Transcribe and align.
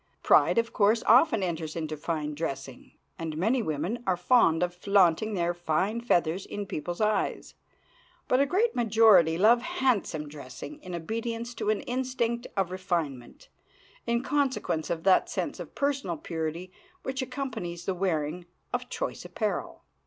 Pride, 0.23 0.57
of 0.57 0.73
course, 0.73 1.03
often 1.05 1.43
enters 1.43 1.75
into 1.75 1.95
fine 1.95 2.33
dressing, 2.33 2.93
and 3.19 3.37
many 3.37 3.61
women 3.61 4.03
are 4.07 4.17
fond 4.17 4.63
of 4.63 4.73
flaunting 4.73 5.35
their 5.35 5.53
fine 5.53 6.01
feathers 6.01 6.43
in 6.47 6.65
people's 6.65 7.01
eyes; 7.01 7.53
but 8.27 8.39
a 8.39 8.47
great 8.47 8.75
majority 8.75 9.37
love 9.37 9.61
handsome 9.61 10.27
dressing 10.27 10.81
in 10.81 10.95
obedience 10.95 11.53
to 11.53 11.69
an 11.69 11.81
instinct 11.81 12.47
of 12.57 12.71
refinement, 12.71 13.47
in 14.07 14.23
consequence 14.23 14.89
of 14.89 15.03
that 15.03 15.29
sense 15.29 15.59
of 15.59 15.75
personal 15.75 16.17
purity 16.17 16.71
which 17.03 17.21
accompanies 17.21 17.85
the 17.85 17.93
wearing 17.93 18.47
of 18.73 18.89
choice 18.89 19.23
apparel. 19.23 19.83